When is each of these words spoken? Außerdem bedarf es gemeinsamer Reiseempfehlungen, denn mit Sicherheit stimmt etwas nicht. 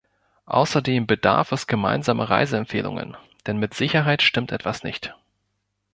Außerdem 0.47 1.05
bedarf 1.05 1.51
es 1.51 1.67
gemeinsamer 1.67 2.23
Reiseempfehlungen, 2.27 3.15
denn 3.45 3.57
mit 3.59 3.75
Sicherheit 3.75 4.23
stimmt 4.23 4.51
etwas 4.51 4.81
nicht. 4.81 5.13